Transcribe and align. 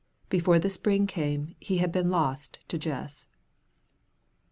Before 0.29 0.57
the 0.57 0.71
spring 0.71 1.05
came 1.05 1.53
he 1.59 1.77
had 1.77 1.91
been 1.91 2.09
lost 2.09 2.57
to 2.69 2.79
Jess. 2.79 3.27